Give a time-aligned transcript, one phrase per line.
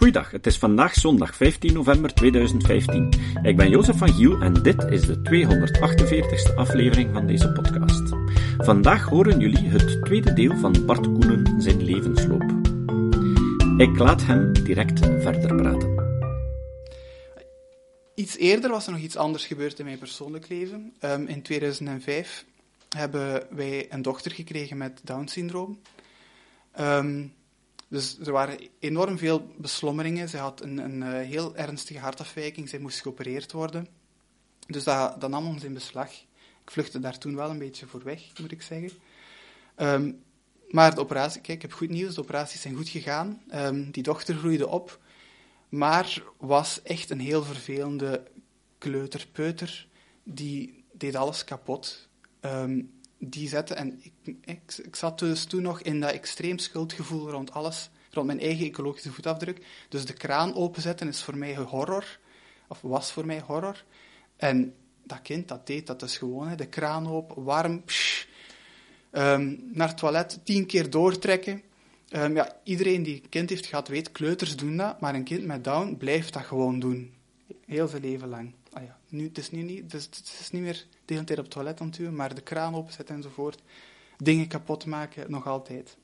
[0.00, 3.08] Goeiedag, het is vandaag zondag 15 november 2015.
[3.42, 8.02] Ik ben Jozef van Giel en dit is de 248ste aflevering van deze podcast.
[8.58, 12.42] Vandaag horen jullie het tweede deel van Bart Koenen zijn levensloop.
[13.76, 15.94] Ik laat hem direct verder praten.
[18.14, 20.94] Iets eerder was er nog iets anders gebeurd in mijn persoonlijk leven.
[21.04, 22.44] Um, in 2005
[22.96, 25.80] hebben wij een dochter gekregen met Down-syndroom.
[26.80, 27.32] Um,
[27.90, 30.28] dus er waren enorm veel beslommeringen.
[30.28, 32.68] Zij had een, een uh, heel ernstige hartafwijking.
[32.68, 33.86] Zij moest geopereerd worden.
[34.66, 36.12] Dus dat, nam ons in beslag.
[36.62, 38.90] Ik vluchtte daar toen wel een beetje voor weg, moet ik zeggen.
[39.76, 40.22] Um,
[40.68, 42.14] maar de operatie, kijk, ik heb goed nieuws.
[42.14, 43.42] De operaties zijn goed gegaan.
[43.54, 45.00] Um, die dochter groeide op.
[45.68, 48.22] Maar was echt een heel vervelende
[48.78, 49.88] kleuterpeuter.
[50.22, 52.08] Die deed alles kapot.
[52.40, 53.74] Um, die zette.
[53.74, 54.12] En ik,
[54.44, 58.66] ik, ik, zat dus toen nog in dat extreem schuldgevoel rond alles, rond mijn eigen
[58.66, 59.66] ecologische voetafdruk.
[59.88, 62.18] Dus de kraan openzetten is voor mij horror,
[62.68, 63.84] of was voor mij horror.
[64.36, 66.48] En dat kind, dat deed dat dus gewoon.
[66.48, 66.54] Hè.
[66.54, 67.82] De kraan open, warm,
[69.12, 71.62] um, naar het toilet, tien keer doortrekken.
[72.12, 75.44] Um, ja, iedereen die een kind heeft gehad, weet, kleuters doen dat, maar een kind
[75.44, 77.14] met Down blijft dat gewoon doen.
[77.66, 78.52] Heel zijn leven lang.
[78.72, 81.54] Ah ja, nu, het, is niet, het is niet meer de hele tijd op het
[81.54, 83.62] toilet aan maar de kraan openzetten enzovoort.
[84.18, 85.96] Dingen kapot maken, nog altijd.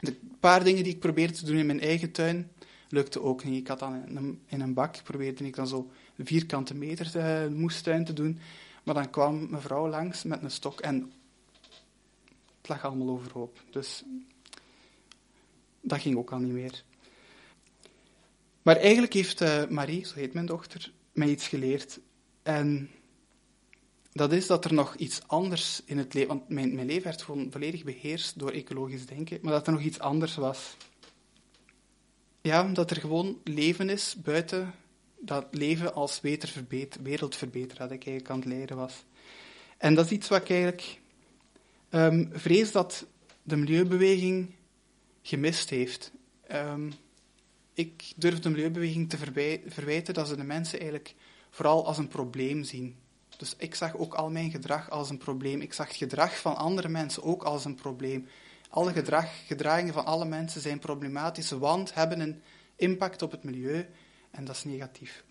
[0.00, 2.50] De paar dingen die ik probeerde te doen in mijn eigen tuin,
[2.88, 3.60] lukte ook niet.
[3.60, 4.08] Ik had dan
[4.46, 8.38] in een, bak, probeerde ik dan zo vierkante meter uh, moestuin te doen.
[8.82, 11.12] Maar dan kwam mevrouw langs met een stok en
[12.58, 13.62] het lag allemaal overhoop.
[13.70, 14.04] Dus
[15.80, 16.84] dat ging ook al niet meer.
[18.62, 22.00] Maar eigenlijk heeft uh, Marie, zo heet mijn dochter, mij iets geleerd.
[22.42, 22.90] En
[24.12, 26.28] dat is dat er nog iets anders in het leven...
[26.28, 29.82] Want mijn, mijn leven werd gewoon volledig beheerst door ecologisch denken, maar dat er nog
[29.82, 30.76] iets anders was.
[32.40, 34.74] Ja, dat er gewoon leven is buiten
[35.18, 36.20] dat leven als
[37.02, 39.04] wereldverbeter dat ik eigenlijk aan het leren was.
[39.78, 41.00] En dat is iets wat ik eigenlijk
[41.90, 43.06] um, vrees dat
[43.42, 44.54] de milieubeweging
[45.22, 46.12] gemist heeft.
[46.52, 46.92] Um,
[47.74, 49.16] ik durf de milieubeweging te
[49.66, 51.14] verwijten dat ze de mensen eigenlijk
[51.50, 52.96] vooral als een probleem zien.
[53.36, 55.60] Dus ik zag ook al mijn gedrag als een probleem.
[55.60, 58.26] Ik zag het gedrag van andere mensen ook als een probleem.
[58.70, 62.42] Alle gedrag, gedragingen van alle mensen zijn problematisch, want hebben een
[62.76, 63.86] impact op het milieu
[64.30, 65.24] en dat is negatief.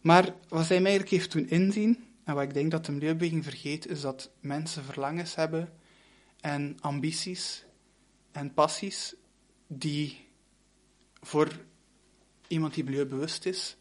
[0.00, 3.44] Maar wat zij mij eigenlijk heeft toen inzien, en wat ik denk dat de milieubeweging
[3.44, 5.72] vergeet, is dat mensen verlangens hebben
[6.40, 7.64] en ambities
[8.32, 9.14] en passies
[9.66, 10.25] die
[11.20, 11.48] voor
[12.48, 13.76] iemand die milieubewust is,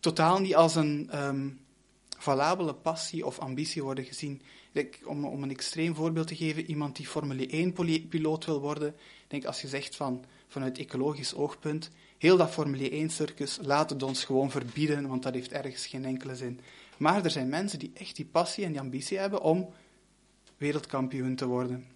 [0.00, 1.60] totaal niet als een um,
[2.18, 4.42] valabele passie of ambitie worden gezien.
[5.04, 8.94] Om, om, een extreem voorbeeld te geven, iemand die Formule 1-piloot wil worden,
[9.28, 14.24] denk als je zegt van, vanuit ecologisch oogpunt, heel dat Formule 1-circus, laat het ons
[14.24, 16.60] gewoon verbieden, want dat heeft ergens geen enkele zin.
[16.96, 19.72] Maar er zijn mensen die echt die passie en die ambitie hebben om
[20.56, 21.86] wereldkampioen te worden.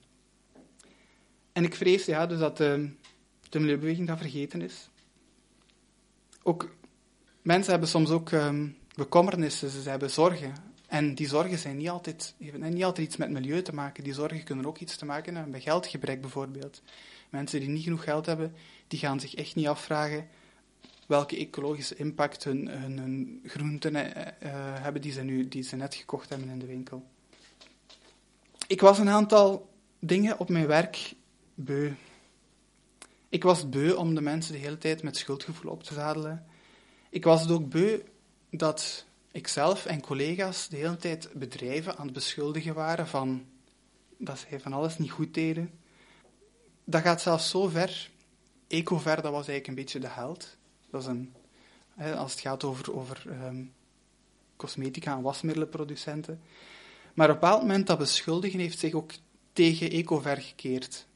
[1.52, 2.84] En ik vrees ja, dus dat uh,
[3.50, 4.88] de milieubeweging dat vergeten is.
[6.42, 6.74] Ook
[7.42, 10.54] mensen hebben soms ook um, bekommernissen, ze hebben zorgen.
[10.86, 14.04] En die zorgen zijn niet altijd, hebben niet altijd iets met milieu te maken.
[14.04, 16.82] Die zorgen kunnen ook iets te maken hebben met geldgebrek bijvoorbeeld.
[17.30, 18.54] Mensen die niet genoeg geld hebben,
[18.88, 20.28] die gaan zich echt niet afvragen
[21.06, 24.02] welke ecologische impact hun, hun, groenten uh,
[24.82, 27.04] hebben die ze, nu, die ze net gekocht hebben in de winkel.
[28.66, 31.14] Ik was een aantal dingen op mijn werk
[31.54, 31.92] beu.
[33.36, 36.46] Ik was beu om de mensen de hele tijd met schuldgevoel op te zadelen.
[37.10, 38.02] Ik was het ook beu
[38.50, 43.44] dat ikzelf en collega's de hele tijd bedrijven aan het beschuldigen waren van
[44.18, 45.70] dat zij van alles niet goed deden.
[46.84, 48.10] Dat gaat zelfs zo ver.
[48.68, 50.56] Ecover, dat was eigenlijk een beetje de held.
[50.90, 51.34] Dat is een,
[52.16, 53.72] als het gaat over, over um,
[54.56, 56.40] cosmetica en wasmiddelenproducenten.
[57.14, 59.12] Maar op een bepaald moment dat beschuldigen heeft zich ook
[59.52, 61.06] tegen Ecover gekeerd.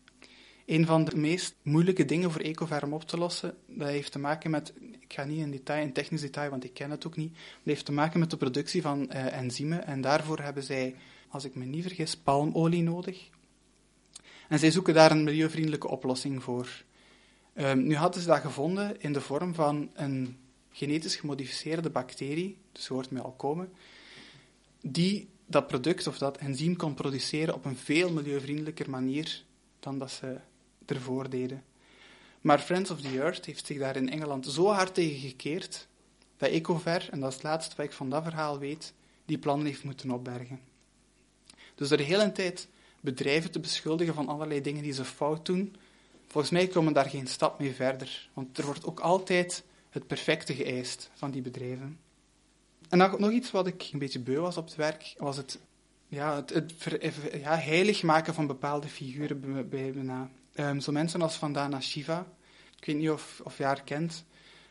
[0.70, 4.18] Een van de meest moeilijke dingen voor Ecover om op te lossen, dat heeft te
[4.18, 7.16] maken met, ik ga niet in detail, in technisch detail, want ik ken het ook
[7.16, 9.86] niet, dat heeft te maken met de productie van uh, enzymen.
[9.86, 10.94] En daarvoor hebben zij,
[11.28, 13.28] als ik me niet vergis, palmolie nodig.
[14.48, 16.84] En zij zoeken daar een milieuvriendelijke oplossing voor.
[17.54, 20.36] Um, nu hadden ze dat gevonden in de vorm van een
[20.72, 23.72] genetisch gemodificeerde bacterie, dus je hoort mij al komen,
[24.80, 29.44] die dat product of dat enzym kon produceren op een veel milieuvriendelijker manier
[29.80, 30.40] dan dat ze
[30.90, 31.26] ervoor.
[32.40, 35.88] Maar Friends of the Earth heeft zich daar in Engeland zo hard tegen gekeerd
[36.36, 38.92] dat Ecover, en dat is het laatste wat ik van dat verhaal weet,
[39.24, 40.60] die plannen heeft moeten opbergen.
[41.74, 42.68] Dus door de hele tijd
[43.00, 45.76] bedrijven te beschuldigen van allerlei dingen die ze fout doen,
[46.26, 48.30] volgens mij komen daar geen stap mee verder.
[48.32, 51.98] Want er wordt ook altijd het perfecte geëist van die bedrijven.
[52.88, 55.58] En nog, iets wat ik een beetje beu was op het werk, was het,
[56.06, 56.74] ja, het,
[57.32, 60.30] ja, heilig maken van bepaalde figuren bij me na.
[60.54, 62.26] Um, zo mensen als Vandana Shiva,
[62.78, 64.24] ik weet niet of, of je haar kent.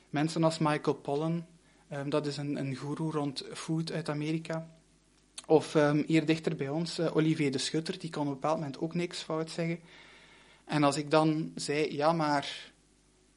[0.09, 1.45] Mensen als Michael Pollan,
[1.93, 4.69] um, dat is een, een guru rond food uit Amerika.
[5.45, 8.57] Of um, hier dichter bij ons, uh, Olivier de Schutter, die kon op een bepaald
[8.57, 9.79] moment ook niks fout zeggen.
[10.65, 12.71] En als ik dan zei, ja maar,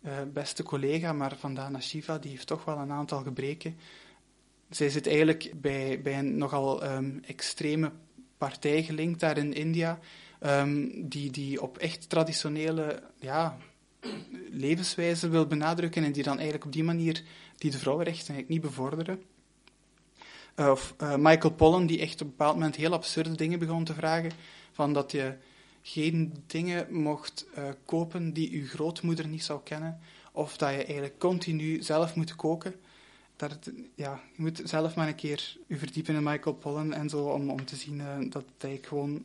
[0.05, 3.77] uh, beste collega, maar Vandana Shiva, die heeft toch wel een aantal gebreken.
[4.71, 6.83] Zij zit eigenlijk bij, bij een nogal
[7.23, 7.93] extreme
[8.39, 9.99] partij gelinkt daar in India,
[10.47, 13.57] um, die, die op echt traditionele ja,
[14.51, 17.23] levenswijze wil benadrukken en die dan eigenlijk op die manier
[17.57, 19.23] die de vrouwenrechten niet bevorderen.
[20.57, 23.85] Uh, of uh, Michael Pollan, die echt op een bepaald moment heel absurde dingen begon
[23.85, 24.31] te vragen,
[24.73, 25.35] van dat je
[25.83, 30.01] geen dingen mocht uh, kopen die uw grootmoeder niet zou kennen,
[30.33, 32.75] of dat je eigenlijk continu zelf moet koken.
[33.37, 37.25] Dat ja, je moet zelf maar een keer je verdiepen in Michael Pollan en zo,
[37.25, 39.25] om, om te zien dat eigenlijk gewoon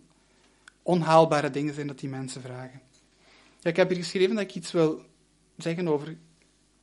[0.88, 2.81] onhaalbare dingen zijn dat die mensen vragen.
[3.60, 5.01] Ja, ik heb hier geschreven dat ik iets wil
[5.57, 6.18] zeggen over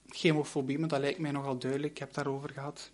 [0.09, 1.93] chemofobie, maar dat lijkt mij nogal duidelijk.
[1.93, 2.91] Ik heb het daarover gehad.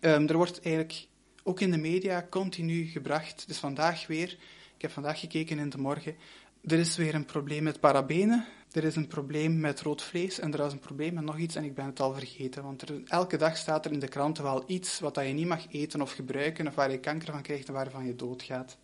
[0.00, 1.06] Um, er wordt eigenlijk
[1.42, 4.38] ook in de media continu gebracht, dus vandaag weer,
[4.76, 6.16] ik heb vandaag gekeken in de morgen.
[6.64, 10.52] Er is weer een probleem met parabenen, er is een probleem met rood vlees en
[10.52, 12.62] er is een probleem met nog iets en ik ben het al vergeten.
[12.62, 15.46] Want er, elke dag staat er in de kranten wel iets wat dat je niet
[15.46, 18.78] mag eten of gebruiken of waar je kanker van krijgt en waarvan je doodgaat.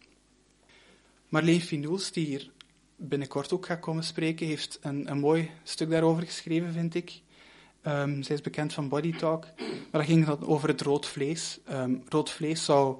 [1.32, 2.50] Marleen Finoels, die hier
[2.96, 7.20] binnenkort ook gaat komen spreken, heeft een, een mooi stuk daarover geschreven, vind ik.
[7.86, 11.58] Um, zij is bekend van Body Talk, maar dat ging over het rood vlees.
[11.70, 12.96] Um, rood vlees zou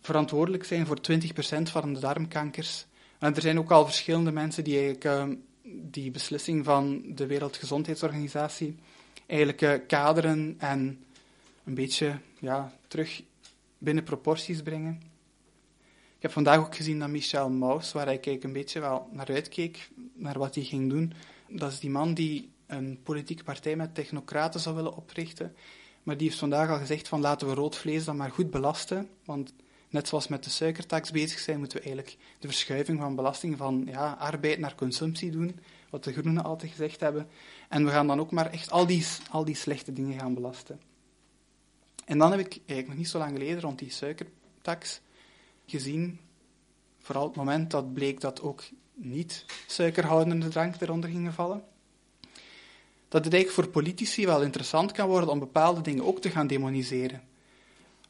[0.00, 1.14] verantwoordelijk zijn voor 20%
[1.62, 2.86] van de darmkankers.
[3.18, 8.76] En er zijn ook al verschillende mensen die eigenlijk uh, die beslissing van de Wereldgezondheidsorganisatie
[9.26, 11.04] eigenlijk uh, kaderen en
[11.64, 13.22] een beetje ja, terug
[13.78, 15.09] binnen proporties brengen.
[16.20, 19.90] Ik heb vandaag ook gezien dat Michel Maus, waar ik een beetje wel naar uitkeek,
[20.14, 21.12] naar wat hij ging doen.
[21.48, 25.54] Dat is die man die een politieke partij met technocraten zou willen oprichten.
[26.02, 29.08] Maar die heeft vandaag al gezegd van laten we rood vlees dan maar goed belasten.
[29.24, 29.52] Want
[29.88, 33.86] net zoals met de suikertax bezig zijn, moeten we eigenlijk de verschuiving van belasting van
[33.86, 35.60] ja, arbeid naar consumptie doen.
[35.90, 37.28] Wat de groenen altijd gezegd hebben.
[37.68, 40.80] En we gaan dan ook maar echt al die, al die slechte dingen gaan belasten.
[42.04, 45.00] En dan heb ik eigenlijk nog niet zo lang geleden rond die suikertax
[45.70, 46.20] gezien,
[46.98, 48.62] vooral het moment dat bleek dat ook
[48.94, 51.64] niet suikerhoudende drank eronder gingen vallen,
[53.08, 56.46] dat het eigenlijk voor politici wel interessant kan worden om bepaalde dingen ook te gaan
[56.46, 57.22] demoniseren.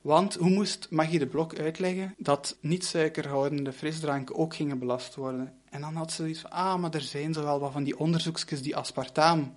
[0.00, 5.54] Want hoe moest Maggie de Blok uitleggen dat niet-suikerhoudende frisdranken ook gingen belast worden?
[5.70, 8.62] En dan had ze zoiets van, ah, maar er zijn zowel wat van die onderzoekjes
[8.62, 9.54] die aspartaam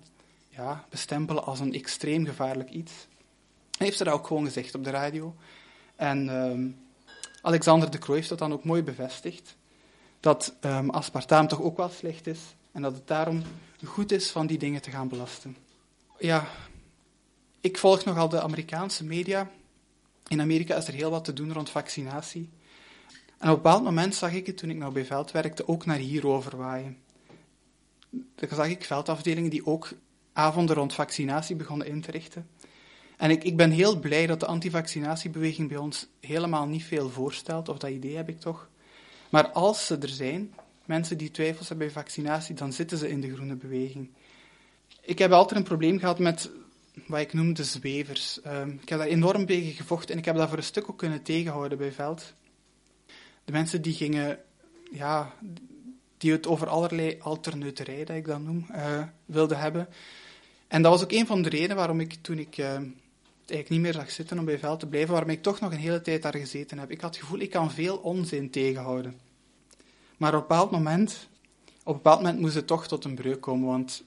[0.48, 2.92] ja, bestempelen als een extreem gevaarlijk iets.
[3.78, 5.34] Heeft ze dat ook gewoon gezegd op de radio.
[5.96, 6.72] En uh,
[7.44, 9.56] Alexander de Croo heeft dat dan ook mooi bevestigd.
[10.20, 12.40] Dat um, aspartaam toch ook wel slecht is.
[12.72, 13.42] En dat het daarom
[13.84, 15.56] goed is van die dingen te gaan belasten.
[16.18, 16.48] Ja,
[17.60, 19.50] ik volg nogal de Amerikaanse media.
[20.28, 22.50] In Amerika is er heel wat te doen rond vaccinatie.
[23.38, 25.86] En op een bepaald moment zag ik het, toen ik nog bij veld werkte, ook
[25.86, 26.98] naar hierover waaien.
[28.10, 29.92] Dan zag ik veldafdelingen die ook
[30.32, 32.48] avonden rond vaccinatie begonnen in te richten.
[33.16, 37.68] En ik, ik ben heel blij dat de antivaccinatiebeweging bij ons helemaal niet veel voorstelt,
[37.68, 38.68] of dat idee heb ik toch.
[39.30, 40.54] Maar als ze er zijn,
[40.84, 44.10] mensen die twijfels hebben bij vaccinatie, dan zitten ze in de groene beweging.
[45.00, 46.50] Ik heb altijd een probleem gehad met
[47.06, 48.40] wat ik noem de zwevers.
[48.40, 50.98] Ehm, ik heb daar enorm tegen gevochten en ik heb dat voor een stuk ook
[50.98, 52.32] kunnen tegenhouden bij Veld.
[53.44, 54.38] De mensen die gingen,
[54.92, 55.34] ja,
[56.18, 59.88] die het over allerlei alterneuterij, dat ik dat noem, uh, wilden hebben.
[60.68, 62.78] En dat was ook een van de redenen waarom ik, toen ik uh,
[63.50, 65.78] eigenlijk niet meer zag zitten om bij Veld te blijven, waarom ik toch nog een
[65.78, 66.90] hele tijd daar gezeten heb.
[66.90, 69.20] Ik had het gevoel, ik kan veel onzin tegenhouden.
[70.16, 71.28] Maar op een bepaald moment,
[71.84, 74.04] op bepaald moment moest het toch tot een breuk komen, want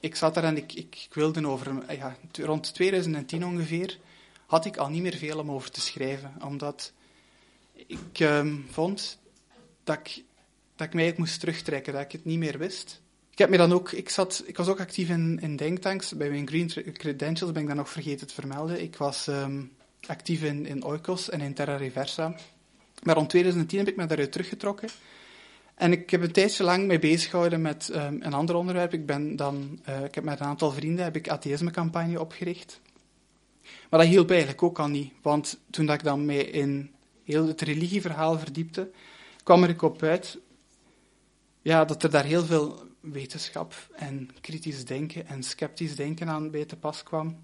[0.00, 3.98] ik zat daar en ik, ik, wilde over, ja, rond 2010 ongeveer,
[4.46, 6.92] had ik al niet meer veel om over te schrijven, omdat
[7.86, 9.18] ik um, vond
[9.84, 10.24] dat ik,
[10.76, 13.00] dat ik mij moest terugtrekken, dat ik het niet meer wist.
[13.40, 16.16] Ik, heb me dan ook, ik, zat, ik was ook actief in, in denktanks.
[16.16, 18.82] Bij mijn Green Credentials ben ik dan nog vergeten te vermelden.
[18.82, 19.72] Ik was um,
[20.06, 22.34] actief in, in Oikos en in Terra Reversa.
[23.02, 24.88] Maar rond 2010 heb ik me daaruit teruggetrokken.
[25.74, 28.92] En ik heb een tijdje lang mee bezig gehouden met um, een ander onderwerp.
[28.92, 32.80] Ik, ben dan, uh, ik heb met een aantal vrienden heb ik atheïsme-campagne opgericht.
[33.90, 35.12] Maar dat hielp eigenlijk ook al niet.
[35.22, 36.90] Want toen dat ik dan in
[37.24, 38.90] heel het religieverhaal verdiepte,
[39.42, 40.38] kwam er ik op uit
[41.62, 46.64] ja, dat er daar heel veel wetenschap en kritisch denken en sceptisch denken aan bij
[46.64, 47.42] te pas kwam.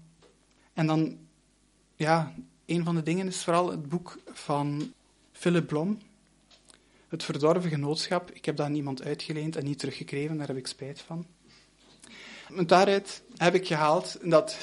[0.73, 1.17] En dan,
[1.95, 2.33] ja,
[2.65, 4.93] een van de dingen is vooral het boek van
[5.31, 5.99] Philip Blom,
[7.07, 8.31] Het Verdorven Genootschap.
[8.31, 11.25] Ik heb dat aan iemand uitgeleend en niet teruggekregen, daar heb ik spijt van.
[12.55, 14.57] En daaruit heb ik gehaald dat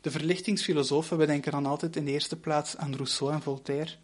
[0.00, 3.94] de verlichtingsfilosofen, we denken dan altijd in de eerste plaats aan Rousseau en Voltaire,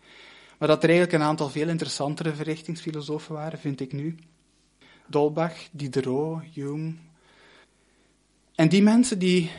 [0.58, 4.16] maar dat er eigenlijk een aantal veel interessantere verlichtingsfilosofen waren, vind ik nu.
[5.06, 6.94] Dolbach, Diderot, Hume.
[8.54, 9.50] En die mensen die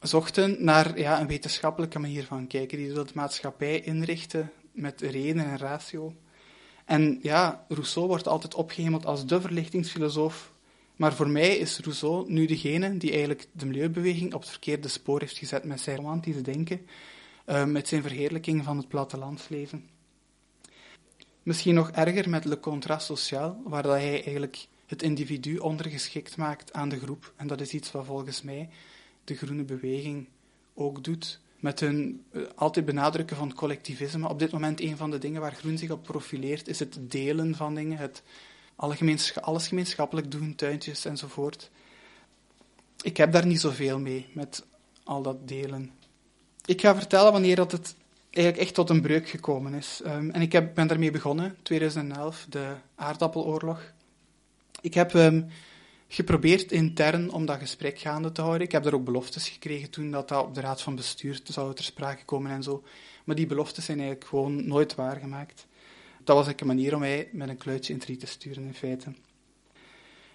[0.00, 5.58] zochten naar ja, een wetenschappelijke manier van kijken, die de maatschappij inrichten met reden en
[5.58, 6.14] ratio.
[6.84, 10.52] En ja, Rousseau wordt altijd opgehemeld als de verlichtingsfilosoof,
[10.96, 15.20] maar voor mij is Rousseau nu degene die eigenlijk de milieubeweging op het verkeerde spoor
[15.20, 16.86] heeft gezet met zijn romantische denken,
[17.46, 19.88] uh, met zijn verheerlijking van het plattelandsleven.
[21.42, 26.72] Misschien nog erger met Le Contrat Social, waar dat hij eigenlijk het individu ondergeschikt maakt
[26.72, 27.32] aan de groep.
[27.36, 28.68] En dat is iets wat volgens mij
[29.24, 30.28] de groene beweging
[30.74, 31.40] ook doet.
[31.60, 34.28] Met hun uh, altijd benadrukken van collectivisme.
[34.28, 37.54] Op dit moment een van de dingen waar groen zich op profileert, is het delen
[37.54, 38.22] van dingen, het
[38.76, 41.70] alles gemeenschappelijk doen, tuintjes enzovoort.
[43.02, 44.64] Ik heb daar niet zoveel mee, met
[45.04, 45.90] al dat delen.
[46.64, 47.94] Ik ga vertellen wanneer dat het
[48.30, 50.00] eigenlijk echt tot een breuk gekomen is.
[50.06, 53.92] Um, en ik heb, ben daarmee begonnen, 2011, de aardappeloorlog.
[54.84, 55.46] Ik heb um,
[56.08, 58.62] geprobeerd intern om dat gesprek gaande te houden.
[58.62, 61.74] Ik heb daar ook beloftes gekregen toen dat, dat op de raad van bestuur zou
[61.74, 62.82] ter sprake komen en zo.
[63.24, 65.66] Maar die beloftes zijn eigenlijk gewoon nooit waargemaakt.
[66.24, 69.12] Dat was een manier om mij met een kluitje in het te sturen, in feite.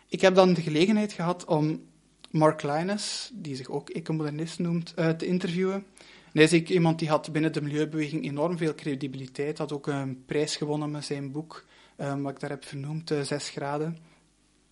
[0.08, 1.84] Ik heb dan de gelegenheid gehad om
[2.30, 5.86] Mark Linus, die zich ook ecomodernist noemt, uh, te interviewen.
[6.34, 10.56] hij is iemand die had binnen de milieubeweging enorm veel credibiliteit, had ook een prijs
[10.56, 11.66] gewonnen met zijn boek,
[11.98, 14.09] um, wat ik daar heb vernoemd, uh, Zes graden.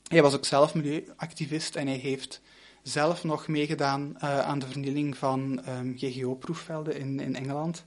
[0.08, 2.42] Hij was ook zelf milieuactivist en hij heeft
[2.84, 7.86] zelf nog meegedaan uh, aan de vernieling van um, ehm, GGO-proefvelden in, in Engeland.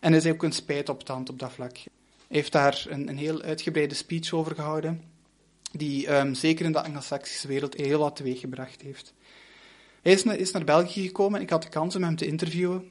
[0.00, 1.76] En is ook een spijt op tand op dat vlak.
[1.76, 1.86] Hij
[2.28, 5.02] heeft daar een, een heel uitgebreide speech over gehouden,
[5.72, 9.14] die um, zeker in de Anglo-Saxische wereld heel wat teweeggebracht heeft.
[10.02, 12.90] Hij is naar, is naar België gekomen, ik had de kans om hem te interviewen.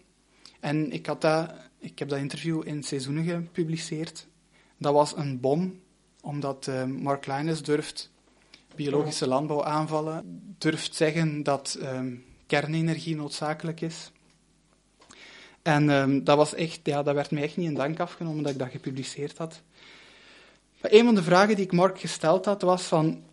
[0.59, 4.27] En ik, had dat, ik heb dat interview in Seizoenen gepubliceerd.
[4.77, 5.79] Dat was een bom,
[6.21, 8.13] omdat uh, Mark Linus durft
[8.75, 14.11] biologische landbouw aanvallen, durft zeggen dat um, kernenergie noodzakelijk is.
[15.61, 18.51] En um, dat, was echt, ja, dat werd mij echt niet in dank afgenomen dat
[18.51, 19.61] ik dat gepubliceerd had.
[20.81, 23.23] Maar een van de vragen die ik Mark gesteld had, was van...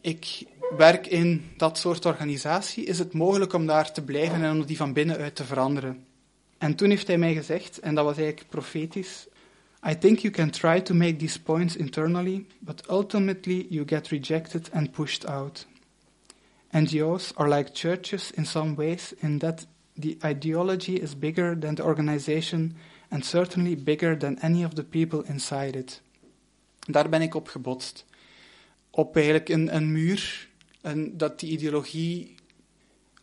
[0.00, 0.42] Ik
[0.76, 2.84] werk in dat soort organisatie.
[2.84, 6.06] Is het mogelijk om daar te blijven en om die van binnenuit te veranderen?
[6.58, 9.26] En toen heeft hij mij gezegd, en dat was eigenlijk profetisch...
[9.86, 14.70] I think you can try to make these points internally, but ultimately you get rejected
[14.72, 15.66] and pushed out.
[16.72, 21.84] NGOs are like churches in some ways, in that the ideology is bigger than the
[21.84, 22.74] organization
[23.10, 26.00] and certainly bigger than any of the people inside it.
[26.86, 28.04] Daar ben ik op gebotst.
[28.90, 30.48] Op eigenlijk een, een muur,
[30.80, 32.34] en dat die ideologie...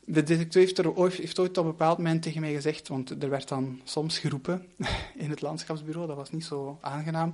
[0.06, 3.24] De directeur heeft, er ooit, heeft ooit op een bepaald moment tegen mij gezegd, want
[3.24, 4.68] er werd dan soms geroepen
[5.24, 7.34] in het landschapsbureau, dat was niet zo aangenaam.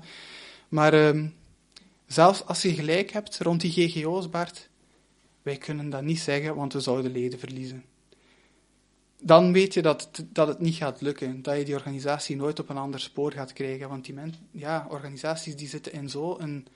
[0.69, 1.33] Maar um,
[2.07, 4.69] zelfs als je gelijk hebt rond die GGO's, Bart,
[5.41, 7.83] wij kunnen dat niet zeggen, want we zouden leden verliezen
[9.21, 11.41] dan weet je dat het, dat het niet gaat lukken.
[11.41, 13.89] Dat je die organisatie nooit op een ander spoor gaat krijgen.
[13.89, 14.15] Want die
[14.51, 16.67] ja, organisaties die zitten in zo'n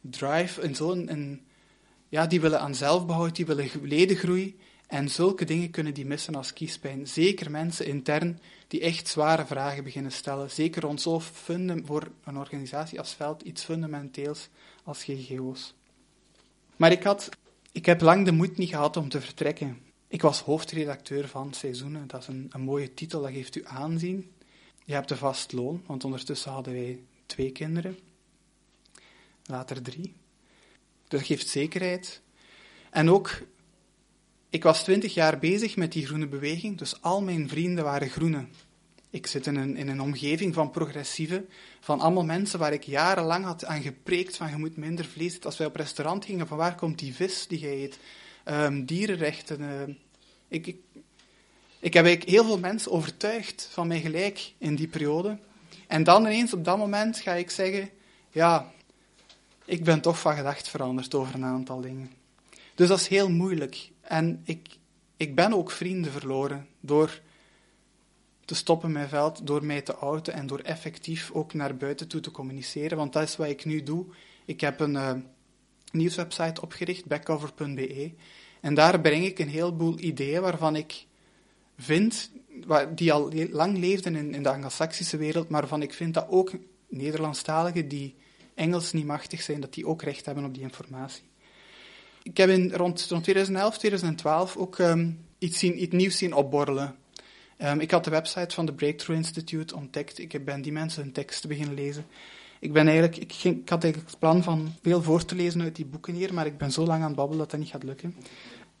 [0.00, 1.40] drive, in zo'n...
[2.08, 4.56] Ja, die willen aan zelfbehoud, die willen ledengroei.
[4.86, 7.06] En zulke dingen kunnen die missen als kiespijn.
[7.06, 10.50] Zeker mensen intern die echt zware vragen beginnen stellen.
[10.50, 14.48] Zeker rond zo voor een organisatie als Veld iets fundamenteels
[14.84, 15.74] als GGO's.
[16.76, 17.28] Maar ik, had,
[17.72, 19.80] ik heb lang de moed niet gehad om te vertrekken.
[20.08, 22.06] Ik was hoofdredacteur van Seizoenen.
[22.06, 24.30] Dat is een, een mooie titel, dat geeft u aanzien.
[24.84, 27.98] Je hebt een vast loon, want ondertussen hadden wij twee kinderen.
[29.44, 30.14] Later drie.
[31.08, 32.20] Dat geeft zekerheid.
[32.90, 33.42] En ook,
[34.50, 38.46] ik was twintig jaar bezig met die groene beweging, dus al mijn vrienden waren groene.
[39.10, 41.48] Ik zit in een, in een omgeving van progressieven,
[41.80, 45.44] van allemaal mensen waar ik jarenlang had aan gepreekt van je moet minder vlees eten.
[45.44, 47.98] Als wij op restaurant gingen, van waar komt die vis die jij eet?
[48.44, 49.94] Um, dierenrechten, uh,
[50.48, 50.76] ik, ik,
[51.78, 55.38] ik heb heel veel mensen overtuigd van mijn gelijk in die periode.
[55.86, 57.90] En dan ineens op dat moment ga ik zeggen,
[58.30, 58.72] ja,
[59.64, 62.10] ik ben toch van gedacht veranderd over een aantal dingen.
[62.74, 63.90] Dus dat is heel moeilijk.
[64.08, 64.78] En ik,
[65.16, 67.20] ik ben ook vrienden verloren door
[68.44, 72.20] te stoppen met veld, door mij te outen en door effectief ook naar buiten toe
[72.20, 72.96] te communiceren.
[72.96, 74.06] Want dat is wat ik nu doe.
[74.44, 75.12] Ik heb een, uh,
[75.96, 78.12] nieuwswebsite opgericht, backcover.be.
[78.60, 81.06] En daar breng ik een heleboel ideeën waarvan ik
[81.78, 82.30] vind,
[82.94, 86.52] die al lang leefden in, in de Anglo-Saxische wereld, maar waarvan ik vind dat ook
[86.88, 88.14] Nederlandstaligen die
[88.54, 91.25] Engels niet machtig zijn, dat die ook recht hebben op die informatie.
[92.26, 96.94] Ik heb in, rond, rond 2011, 2012 ook um, iets, zien, iets nieuws zien opborrelen.
[97.58, 100.18] Um, ik had de website van de Breakthrough Institute ontdekt.
[100.18, 102.06] Ik ben die mensen hun teksten beginnen lezen.
[102.60, 105.62] Ik, ben eigenlijk, ik, ging, ik had eigenlijk het plan van veel voor te lezen
[105.62, 107.68] uit die boeken hier, maar ik ben zo lang aan het babbelen dat dat niet
[107.68, 108.14] gaat lukken.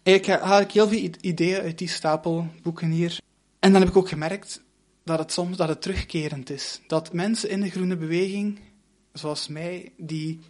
[0.02, 3.18] Ik haal ik heel veel ideeën uit die stapel boeken hier.
[3.58, 4.62] En dan heb ik ook gemerkt
[5.04, 6.80] dat het soms dat het terugkerend is.
[6.86, 8.58] Dat mensen in de groene beweging,
[9.12, 10.40] zoals mij, die,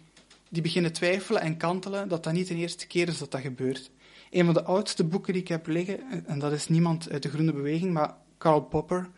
[0.49, 3.91] die beginnen twijfelen en kantelen, dat dat niet de eerste keer is dat dat gebeurt.
[4.31, 7.29] Een van de oudste boeken die ik heb liggen, en dat is niemand uit de
[7.29, 9.09] groene beweging, maar Karl Popper,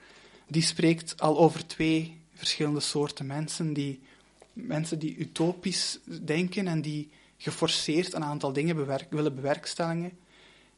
[0.48, 3.74] die spreekt al over twee verschillende soorten mensen.
[3.74, 4.00] Die,
[4.54, 10.18] mensen die utopisch denken en die geforceerd een aantal dingen bewerk, willen bewerkstelligen.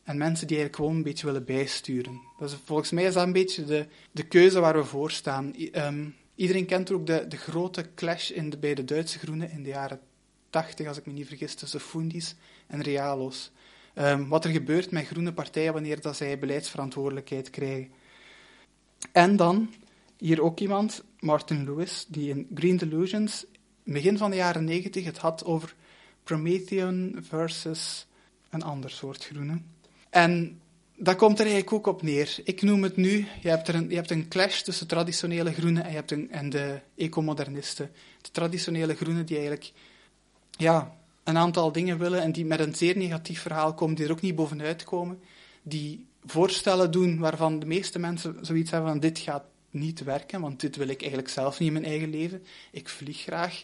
[0.03, 2.21] En mensen die eigenlijk gewoon een beetje willen bijsturen.
[2.65, 5.55] Volgens mij is dat een beetje de, de keuze waar we voor staan.
[5.55, 6.05] Ehm,
[6.35, 9.69] iedereen kent ook de, de grote clash in de, bij de Duitse Groenen in de
[9.69, 9.99] jaren
[10.51, 12.35] 80, als ik me niet vergis, tussen Fundis
[12.67, 13.51] en Realo's.
[13.95, 17.91] Um, wat er gebeurt met groene partijen wanneer dat zij beleidsverantwoordelijkheid krijgen.
[19.11, 19.73] En dan,
[20.17, 23.45] hier ook iemand, Martin Lewis, die in Green Delusions,
[23.83, 25.75] begin van de jaren 90, het had over
[26.23, 28.07] Promethean versus
[28.49, 29.61] een ander soort groene.
[30.09, 30.61] En
[30.97, 32.35] dat komt er eigenlijk ook op neer.
[32.43, 35.83] Ik noem het nu, je hebt, er een, je hebt een clash tussen traditionele groenen
[35.83, 37.91] en, je hebt een, en de ecomodernisten.
[38.21, 39.71] De traditionele groenen die eigenlijk
[40.61, 44.11] ja, een aantal dingen willen en die met een zeer negatief verhaal komen, die er
[44.11, 45.19] ook niet bovenuit komen,
[45.63, 50.59] die voorstellen doen waarvan de meeste mensen zoiets hebben van dit gaat niet werken, want
[50.59, 52.43] dit wil ik eigenlijk zelf niet in mijn eigen leven.
[52.71, 53.63] Ik vlieg graag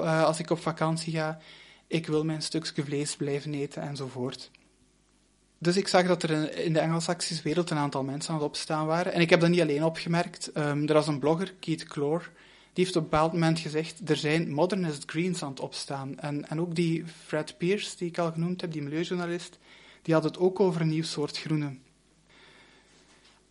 [0.00, 1.38] uh, als ik op vakantie ga.
[1.86, 4.50] Ik wil mijn stukje vlees blijven eten enzovoort.
[5.58, 8.86] Dus ik zag dat er in de Engels-Saxische wereld een aantal mensen aan het opstaan
[8.86, 9.12] waren.
[9.12, 10.50] En ik heb dat niet alleen opgemerkt.
[10.56, 12.24] Um, er was een blogger, Keith Clore,
[12.74, 16.18] die heeft op een bepaald moment gezegd, er zijn modernist greens aan het opstaan.
[16.18, 19.58] En, en ook die Fred Pierce, die ik al genoemd heb, die milieujournalist,
[20.02, 21.76] die had het ook over een nieuw soort groene.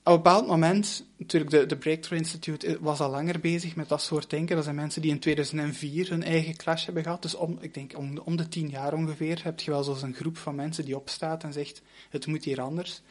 [0.06, 4.02] Op een bepaald moment, natuurlijk, de, de Breakthrough Institute was al langer bezig met dat
[4.02, 4.56] soort denken.
[4.56, 7.22] Dat zijn mensen die in 2004 hun eigen clash hebben gehad.
[7.22, 10.38] Dus om, ik denk om, om de tien jaar ongeveer heb je wel zo'n groep
[10.38, 13.02] van mensen die opstaat en zegt, het moet hier anders.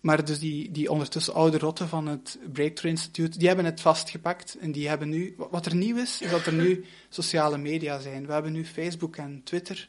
[0.00, 4.56] Maar dus die, die ondertussen oude rotten van het Breakthrough Institute, die hebben het vastgepakt.
[4.60, 8.26] En die hebben nu, wat er nieuw is, is dat er nu sociale media zijn.
[8.26, 9.88] We hebben nu Facebook en Twitter.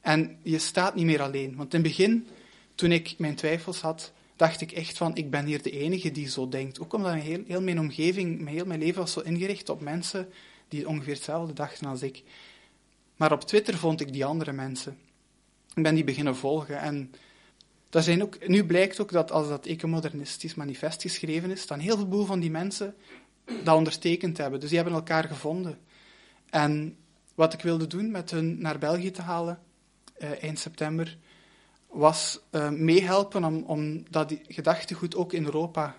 [0.00, 1.56] En je staat niet meer alleen.
[1.56, 2.26] Want in het begin,
[2.74, 6.28] toen ik mijn twijfels had, dacht ik echt van, ik ben hier de enige die
[6.28, 6.80] zo denkt.
[6.80, 10.28] Ook omdat heel, heel mijn omgeving, heel mijn leven was zo ingericht op mensen
[10.68, 12.22] die ongeveer hetzelfde dachten als ik.
[13.16, 14.98] Maar op Twitter vond ik die andere mensen.
[15.74, 17.10] Ik ben die beginnen volgen en
[17.90, 21.96] dat zijn ook, nu blijkt ook dat als dat ecomodernistisch manifest geschreven is, dan heel
[21.96, 22.94] veel boel van die mensen
[23.64, 24.60] dat ondertekend hebben.
[24.60, 25.78] Dus die hebben elkaar gevonden.
[26.50, 26.96] En
[27.34, 29.58] wat ik wilde doen met hun naar België te halen,
[30.18, 31.16] uh, eind september,
[31.86, 35.96] was uh, meehelpen om, om dat gedachtegoed ook in Europa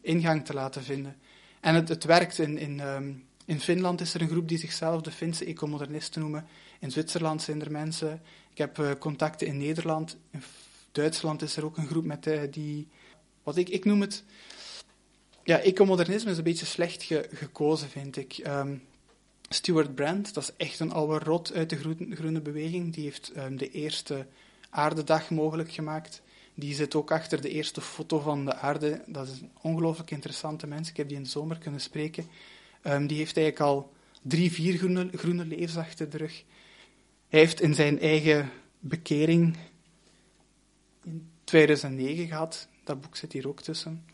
[0.00, 1.16] ingang te laten vinden.
[1.60, 2.38] En het, het werkt.
[2.38, 6.46] In, in, um, in Finland is er een groep die zichzelf de Finse ecomodernisten noemen.
[6.78, 8.22] In Zwitserland zijn er mensen.
[8.50, 10.16] Ik heb uh, contacten in Nederland.
[10.30, 10.42] In
[10.92, 12.88] Duitsland is er ook een groep met uh, die...
[13.42, 14.24] Wat ik, ik noem het...
[15.44, 18.40] Ja, ecomodernisme is een beetje slecht ge, gekozen, vind ik.
[18.46, 18.82] Um,
[19.48, 21.76] Stuart Brand, dat is echt een oude rot uit de
[22.14, 22.94] groene, beweging.
[22.94, 24.26] Die heeft um, de eerste
[24.70, 26.22] aardedag mogelijk gemaakt.
[26.54, 29.02] Die zit ook achter de eerste foto van de aarde.
[29.06, 30.88] Dat is een ongelooflijk interessante mens.
[30.88, 32.26] Ik heb die in de zomer kunnen spreken.
[32.84, 36.44] Um, die heeft eigenlijk al drie, vier groene, groene levens achter de rug.
[37.28, 39.69] Hij heeft in zijn eigen bekering in
[41.50, 42.68] 2009 gehad.
[42.84, 44.04] Dat boek zit hier ook tussen.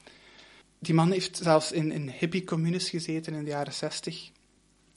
[0.78, 4.30] Die man heeft zelfs in, in hippie-communes gezeten in de jaren 60.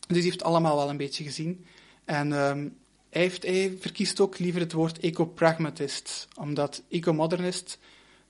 [0.07, 1.65] Dus die heeft allemaal wel een beetje gezien.
[2.05, 2.77] En um,
[3.09, 7.79] hij, heeft, hij, verkiest ook liever het woord eco-pragmatist, omdat eco-modernist,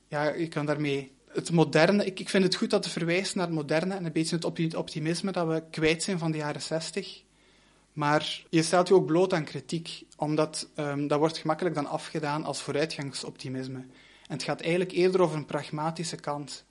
[0.08, 3.46] ja, je kan daarmee het moderne, ik, ik vind het goed dat te verwijst naar
[3.46, 7.24] het moderne en een beetje het optimisme dat we kwijt zijn van de jaren 60.
[7.94, 12.44] Maar je stelt je ook bloot aan kritiek, omdat um, dat wordt gemakkelijk dan afgedaan
[12.44, 13.78] als vooruitgangsoptimisme.
[14.28, 16.66] En het gaat eigenlijk eerder over een pragmatische kant.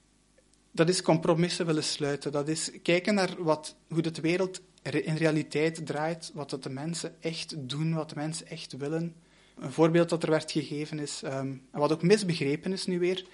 [0.70, 2.32] Dat is compromissen willen sluiten.
[2.32, 7.68] Dat is kijken naar wat, hoe de wereld in realiteit draait, wat de mensen echt
[7.68, 9.14] doen, wat de mensen echt willen.
[9.58, 11.30] Een voorbeeld dat er werd gegeven is, um,
[11.72, 13.26] en wat ook misbegrepen is nu weer,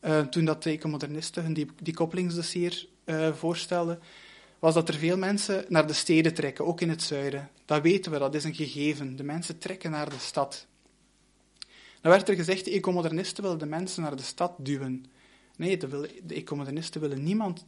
[0.00, 4.00] uh, toen dat de ecomodernisten hun die, die koppelingsdossier uh, voorstelden,
[4.60, 7.50] was dat er veel mensen naar de steden trekken, ook in het zuiden.
[7.64, 9.16] Dat weten we, dat is een gegeven.
[9.16, 10.66] De mensen trekken naar de stad.
[12.00, 15.06] Dan werd er gezegd, de ecomodernisten willen de mensen naar de stad duwen.
[15.56, 17.64] Nee, de, de ecomodernisten willen niemand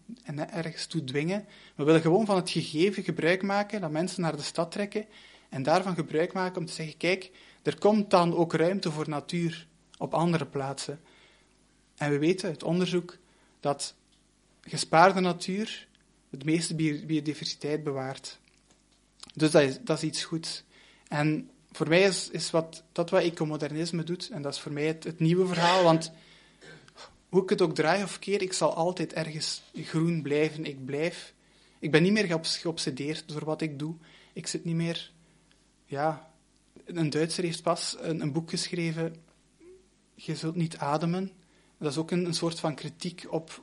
[0.50, 1.46] ergens toe dwingen.
[1.74, 5.06] We willen gewoon van het gegeven gebruik maken, dat mensen naar de stad trekken,
[5.48, 7.30] en daarvan gebruik maken om te zeggen, kijk,
[7.62, 9.66] er komt dan ook ruimte voor natuur
[9.98, 11.00] op andere plaatsen.
[11.96, 13.16] En we weten uit onderzoek
[13.60, 13.94] dat
[14.60, 15.88] gespaarde natuur
[16.32, 16.74] het meeste
[17.06, 18.38] biodiversiteit bewaart.
[19.34, 20.64] Dus dat is, dat is iets goeds.
[21.08, 24.86] En voor mij is, is wat, dat wat ecomodernisme doet, en dat is voor mij
[24.86, 26.12] het, nieuwe verhaal, want
[27.28, 30.64] hoe ik het ook draai of keer, ik zal altijd ergens groen blijven.
[30.64, 31.34] Ik blijf.
[31.78, 33.94] Ik ben niet meer geobsedeerd door wat ik doe.
[34.32, 35.10] Ik zit niet meer.
[35.86, 36.30] Ja,
[36.84, 39.16] een Duitser heeft pas een, een boek geschreven.
[40.14, 41.30] Je zult niet ademen.
[41.78, 43.62] Dat is ook een, een soort van kritiek op,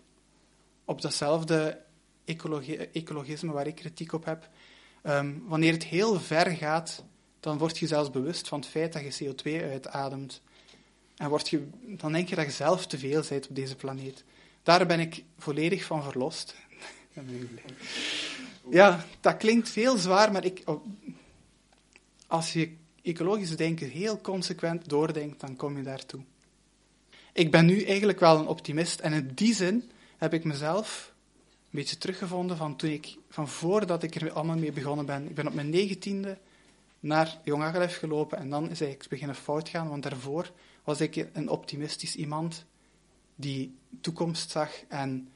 [0.86, 1.82] op datzelfde
[2.92, 4.50] ecologisme waar ik kritiek op heb.
[5.02, 7.04] Ehm, wanneer het heel ver gaat,
[7.40, 10.42] dan word je zelfs bewust van het feit dat je CO2 uitademt.
[11.18, 14.24] En word je, dan denk je dat je zelf te veel bent op deze planeet.
[14.64, 16.56] Daar ben ik volledig van verlost.
[18.70, 20.64] ja, dat klinkt veel zwaar, maar ik,
[22.28, 26.22] als je ecologisch denken heel consequent doordenkt, dan kom je daartoe.
[27.34, 31.09] Ik ben nu eigenlijk wel een optimist en in die zin heb ik mezelf
[31.70, 35.30] beetje teruggevonden van, toen ik, van voordat ik er allemaal mee begonnen ben.
[35.30, 36.38] Ik ben op mijn negentiende
[37.00, 40.52] naar Jong Agelef gelopen en dan is eigenlijk beginnen fout gaan, want daarvoor
[40.84, 42.66] was ik een optimistisch iemand
[43.36, 45.30] die toekomst zag en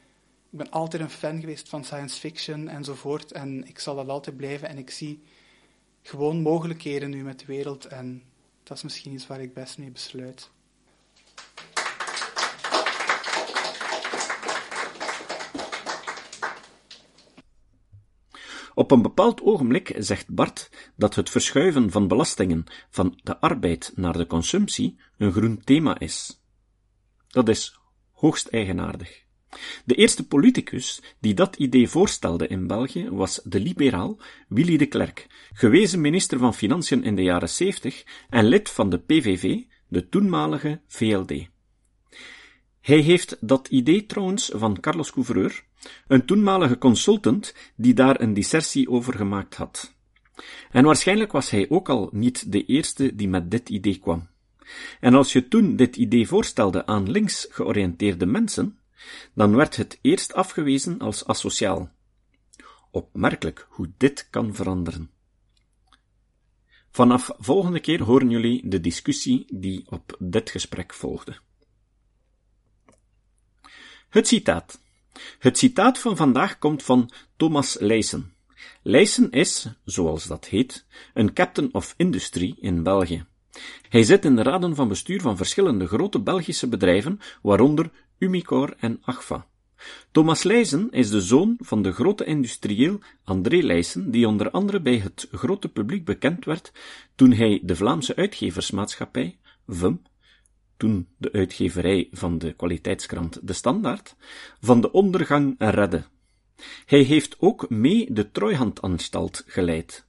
[0.49, 4.37] ik ben altijd een fan geweest van science fiction enzovoort en ik zal dat altijd
[4.37, 5.21] blijven en ik zie
[6.01, 8.23] gewoon mogelijkheden nu met de wereld en
[8.63, 10.49] dat is misschien iets waar ik best mee besluit.
[18.73, 24.17] Op een bepaald ogenblik zegt Bart dat het verschuiven van belastingen van de arbeid naar
[24.17, 26.41] de consumptie een groen thema is.
[27.27, 27.79] Dat is
[28.11, 29.23] hoogst eigenaardig.
[29.85, 35.27] De eerste politicus die dat idee voorstelde in België was de liberaal Willy de Klerk,
[35.53, 40.81] gewezen minister van Financiën in de jaren 70 en lid van de PVV, de toenmalige
[40.87, 41.51] VLD.
[42.81, 45.63] Hij heeft dat idee trouwens van Carlos Couvreur,
[46.07, 49.93] een toenmalige consultant die daar een dissertie over gemaakt had.
[50.71, 54.27] En waarschijnlijk was hij ook al niet de eerste die met dit idee kwam.
[54.99, 58.79] En als je toen dit idee voorstelde aan links georiënteerde mensen,
[59.33, 61.91] dan werd het eerst afgewezen als asociaal.
[62.91, 65.11] Opmerkelijk hoe dit kan veranderen.
[66.89, 71.37] Vanaf volgende keer horen jullie de discussie die op dit gesprek volgde.
[74.09, 74.81] Het citaat.
[75.39, 78.33] Het citaat van vandaag komt van Thomas Leijsen.
[78.81, 83.25] Leijsen is, zoals dat heet, een captain of industry in België.
[83.89, 88.99] Hij zit in de raden van bestuur van verschillende grote Belgische bedrijven, waaronder Umicore en
[89.01, 89.47] Agfa.
[90.11, 94.97] Thomas Leijsen is de zoon van de grote industrieel André Leijsen, die onder andere bij
[94.97, 96.71] het grote publiek bekend werd
[97.15, 100.01] toen hij de Vlaamse uitgeversmaatschappij, VUM,
[101.17, 104.15] de uitgeverij van de kwaliteitskrant De Standaard,
[104.61, 106.03] van de ondergang redde.
[106.85, 110.05] Hij heeft ook mee de Treuhandanstalt geleid,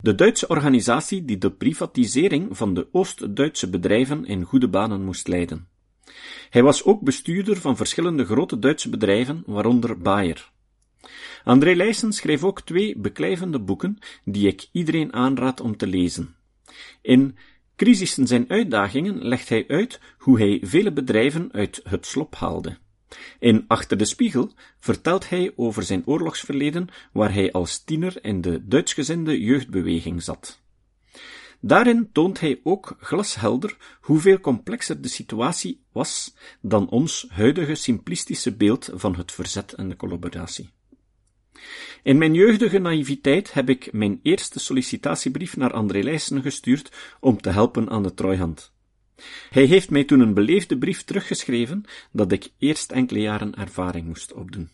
[0.00, 5.68] de Duitse organisatie die de privatisering van de Oost-Duitse bedrijven in goede banen moest leiden.
[6.50, 10.50] Hij was ook bestuurder van verschillende grote Duitse bedrijven, waaronder Bayer.
[11.44, 16.36] André Leijsen schreef ook twee beklijvende boeken die ik iedereen aanraad om te lezen.
[17.02, 17.36] In
[17.76, 22.78] Crisissen zijn uitdagingen legt hij uit hoe hij vele bedrijven uit het slop haalde.
[23.38, 28.66] In Achter de Spiegel vertelt hij over zijn oorlogsverleden, waar hij als tiener in de
[28.66, 30.60] Duitsgezinde jeugdbeweging zat.
[31.60, 38.90] Daarin toont hij ook glashelder hoeveel complexer de situatie was dan ons huidige simplistische beeld
[38.94, 40.70] van het verzet en de collaboratie.
[42.02, 47.50] In mijn jeugdige naïviteit heb ik mijn eerste sollicitatiebrief naar André Leijsen gestuurd om te
[47.50, 48.72] helpen aan de trooihand.
[49.50, 54.32] Hij heeft mij toen een beleefde brief teruggeschreven dat ik eerst enkele jaren ervaring moest
[54.32, 54.70] opdoen.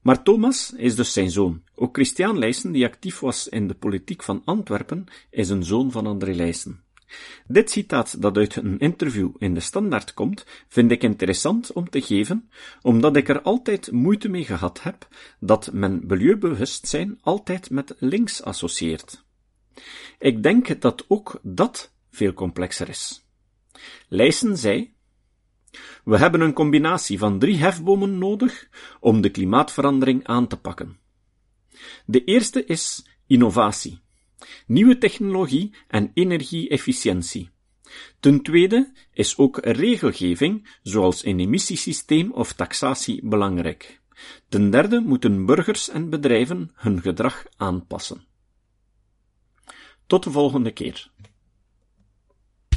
[0.00, 1.62] Maar Thomas is dus zijn zoon.
[1.74, 6.06] Ook Christian Leijsen, die actief was in de politiek van Antwerpen, is een zoon van
[6.06, 6.82] André Leijsen.
[7.46, 12.00] Dit citaat dat uit een interview in de Standaard komt, vind ik interessant om te
[12.00, 12.50] geven,
[12.82, 15.08] omdat ik er altijd moeite mee gehad heb
[15.40, 19.24] dat men milieubewustzijn altijd met links associeert.
[20.18, 23.26] Ik denk dat ook dat veel complexer is.
[24.08, 24.94] Leijsen zei,
[26.04, 28.68] we hebben een combinatie van drie hefbomen nodig
[29.00, 30.98] om de klimaatverandering aan te pakken.
[32.06, 34.01] De eerste is innovatie,
[34.66, 37.50] nieuwe technologie en energie-efficiëntie.
[38.20, 44.00] Ten tweede is ook regelgeving, zoals een emissiesysteem of taxatie, belangrijk.
[44.48, 48.24] Ten derde moeten burgers en bedrijven hun gedrag aanpassen.
[50.06, 51.10] Tot de volgende keer.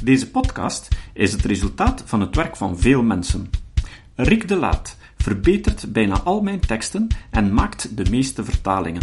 [0.02, 3.50] Deze podcast is het resultaat van het werk van veel mensen.
[4.14, 9.02] Rick de Laat verbetert bijna al mijn teksten en maakt de meeste vertalingen.